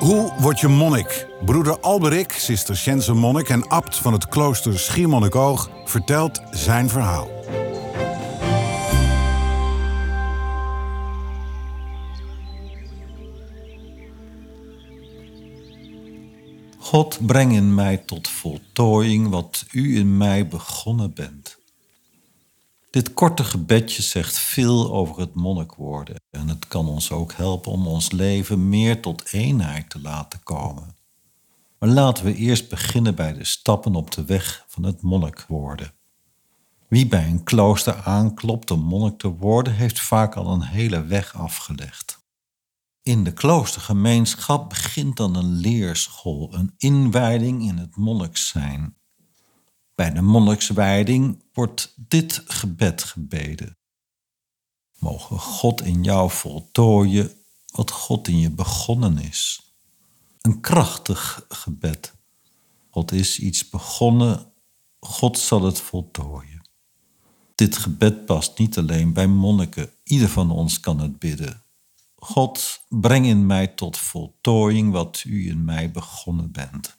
[0.00, 1.26] Hoe word je monnik?
[1.44, 7.28] Broeder Alberik, zuster Sjense Monnik en abt van het klooster Schiermonnikoog vertelt zijn verhaal.
[16.78, 21.58] God, breng in mij tot voltooiing wat u in mij begonnen bent.
[22.90, 27.72] Dit korte gebedje zegt veel over het monnik worden en het kan ons ook helpen
[27.72, 30.96] om ons leven meer tot eenheid te laten komen.
[31.78, 35.92] Maar laten we eerst beginnen bij de stappen op de weg van het monnik worden.
[36.88, 41.34] Wie bij een klooster aanklopt om monnik te worden, heeft vaak al een hele weg
[41.34, 42.18] afgelegd.
[43.02, 48.96] In de kloostergemeenschap begint dan een leerschool, een inwijding in het monniks zijn.
[50.00, 53.76] Bij de monnikswijding wordt dit gebed gebeden.
[54.98, 57.32] Mogen God in jou voltooien
[57.70, 59.72] wat God in je begonnen is.
[60.40, 62.14] Een krachtig gebed.
[62.90, 64.52] God is iets begonnen,
[65.00, 66.68] God zal het voltooien.
[67.54, 71.62] Dit gebed past niet alleen bij monniken, ieder van ons kan het bidden.
[72.16, 76.98] God, breng in mij tot voltooiing wat u in mij begonnen bent.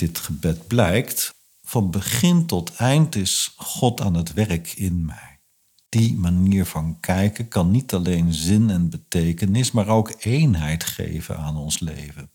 [0.00, 5.40] Dit gebed blijkt, van begin tot eind is God aan het werk in mij.
[5.88, 11.56] Die manier van kijken kan niet alleen zin en betekenis, maar ook eenheid geven aan
[11.56, 12.30] ons leven.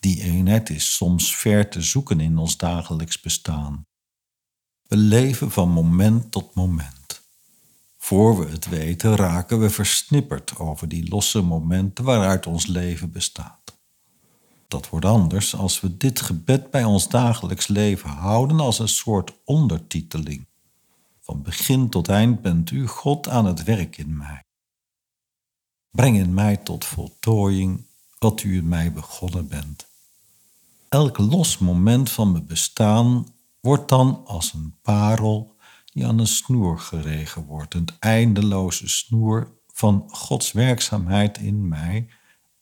[0.00, 3.86] Die eenheid is soms ver te zoeken in ons dagelijks bestaan.
[4.82, 7.22] We leven van moment tot moment.
[7.96, 13.65] Voor we het weten raken we versnipperd over die losse momenten waaruit ons leven bestaat.
[14.68, 19.32] Dat wordt anders als we dit gebed bij ons dagelijks leven houden als een soort
[19.44, 20.46] ondertiteling.
[21.20, 24.44] Van begin tot eind bent u God aan het werk in mij.
[25.90, 27.86] Breng in mij tot voltooiing
[28.18, 29.86] wat u in mij begonnen bent.
[30.88, 33.26] Elk los moment van mijn bestaan
[33.60, 40.04] wordt dan als een parel die aan een snoer geregen wordt, een eindeloze snoer van
[40.08, 42.08] Gods werkzaamheid in mij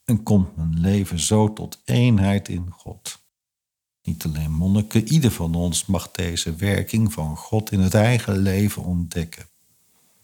[0.05, 3.23] en komt mijn leven zo tot eenheid in God.
[4.03, 8.83] Niet alleen monniken, ieder van ons mag deze werking van God in het eigen leven
[8.83, 9.49] ontdekken.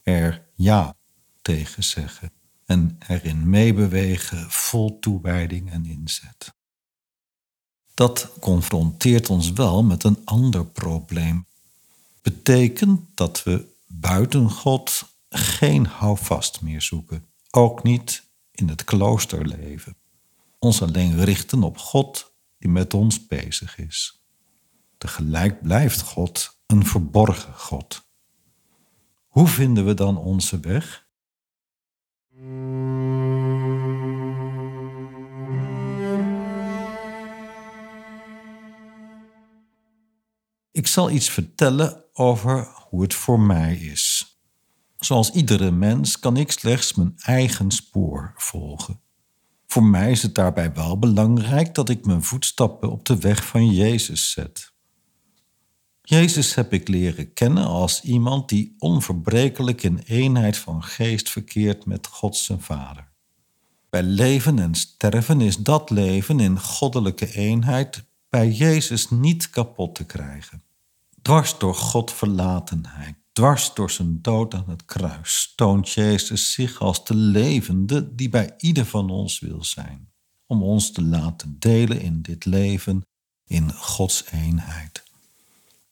[0.03, 0.97] Er ja
[1.43, 2.33] tegen zeggen
[2.67, 6.55] en erin meebewegen vol toewijding en inzet.
[7.95, 11.47] Dat confronteert ons wel met een ander probleem.
[12.23, 18.30] Betekent dat we buiten God geen houvast meer zoeken, ook niet
[18.61, 19.97] in het kloosterleven.
[20.59, 24.25] Ons alleen richten op God die met ons bezig is.
[24.99, 28.09] Tegelijk blijft God een verborgen God.
[29.27, 31.09] Hoe vinden we dan onze weg?
[40.71, 44.30] Ik zal iets vertellen over hoe het voor mij is.
[45.01, 49.01] Zoals iedere mens kan ik slechts mijn eigen spoor volgen.
[49.67, 53.71] Voor mij is het daarbij wel belangrijk dat ik mijn voetstappen op de weg van
[53.71, 54.73] Jezus zet.
[56.03, 62.07] Jezus heb ik leren kennen als iemand die onverbrekelijk in eenheid van geest verkeert met
[62.07, 63.09] God zijn Vader.
[63.91, 70.05] Bij leven en sterven is dat leven in goddelijke eenheid bij Jezus niet kapot te
[70.05, 70.63] krijgen.
[71.23, 77.05] Dwars door God verlatenheid, Dwars door zijn dood aan het kruis toont Jezus zich als
[77.05, 80.13] de levende die bij ieder van ons wil zijn,
[80.47, 83.03] om ons te laten delen in dit leven
[83.45, 85.03] in Gods eenheid.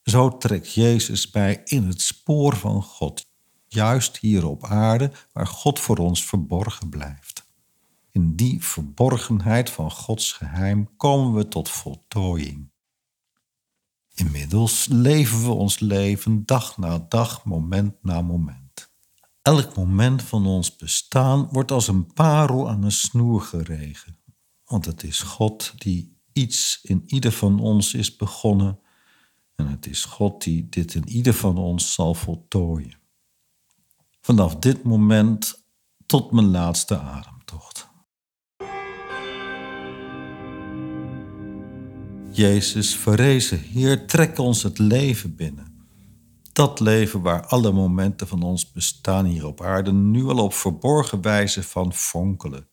[0.02, 3.26] Zo trekt Jezus bij in het spoor van God,
[3.66, 7.46] juist hier op aarde waar God voor ons verborgen blijft.
[8.10, 12.70] In die verborgenheid van Gods geheim komen we tot voltooiing.
[14.48, 18.90] Inmiddels leven we ons leven dag na dag, moment na moment.
[19.42, 24.18] Elk moment van ons bestaan wordt als een parel aan een snoer geregen.
[24.64, 28.78] Want het is God die iets in ieder van ons is begonnen
[29.58, 32.98] En het is God die dit in ieder van ons zal voltooien.
[34.20, 35.64] Vanaf dit moment
[36.06, 37.87] tot mijn laatste ademtocht.
[42.38, 45.88] Jezus, verrezen Heer, trek ons het leven binnen.
[46.52, 51.22] Dat leven waar alle momenten van ons bestaan hier op aarde nu al op verborgen
[51.22, 52.68] wijze van fonkelen.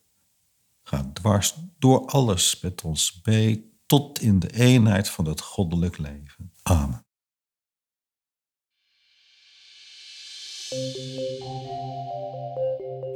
[0.83, 6.53] Ga dwars door alles met ons mee tot in de eenheid van het goddelijk leven.
[6.63, 7.05] Amen.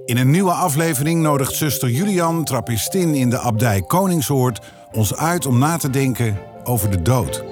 [0.06, 4.60] In een nieuwe aflevering nodigt zuster Julian, trappistin in de abdij Koningshoort,
[4.91, 7.44] ons uit om na te denken over de dood.